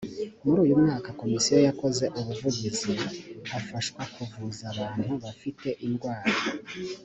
muri 0.45 0.59
uyu 0.65 0.75
mwaka 0.81 1.09
komisiyo 1.21 1.57
yakoze 1.67 2.03
ubuvugizi 2.19 2.93
hafashwa 3.51 4.01
kuvuza 4.15 4.63
abantu 4.73 5.11
bafite 5.23 5.67
indwara 5.85 6.31